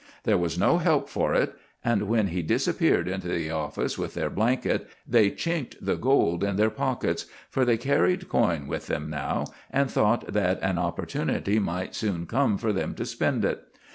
[0.23, 1.53] There was no help for it;
[1.85, 6.55] and when he disappeared into the office with their blanket, they chinked the gold in
[6.55, 11.93] their pockets; for they carried coin with them now, and thought that an opportunity might
[11.93, 13.61] soon come for them to spend it.